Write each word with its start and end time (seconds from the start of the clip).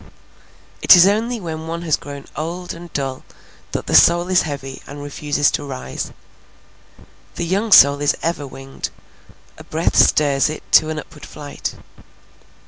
It 0.81 0.95
is 0.95 1.05
only 1.05 1.39
when 1.39 1.67
one 1.67 1.83
has 1.83 1.95
grown 1.95 2.25
old 2.35 2.73
and 2.73 2.91
dull 2.91 3.23
that 3.71 3.85
the 3.85 3.93
soul 3.93 4.29
is 4.29 4.41
heavy 4.41 4.81
and 4.87 4.99
refuses 5.03 5.51
to 5.51 5.63
rise. 5.63 6.11
The 7.35 7.45
young 7.45 7.71
soul 7.71 8.01
is 8.01 8.17
ever 8.23 8.47
winged; 8.47 8.89
a 9.59 9.63
breath 9.63 9.95
stirs 9.95 10.49
it 10.49 10.63
to 10.71 10.89
an 10.89 10.97
upward 10.97 11.27
flight. 11.27 11.75